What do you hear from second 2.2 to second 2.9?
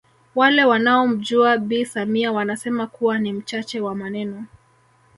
wanasema